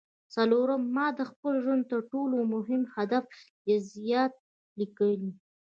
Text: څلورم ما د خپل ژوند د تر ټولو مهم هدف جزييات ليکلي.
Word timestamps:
څلورم 0.33 0.83
ما 0.95 1.07
د 1.17 1.19
خپل 1.31 1.53
ژوند 1.63 1.83
د 1.85 1.89
تر 1.91 1.99
ټولو 2.11 2.37
مهم 2.53 2.81
هدف 2.95 3.23
جزييات 3.67 4.33
ليکلي. 4.79 5.31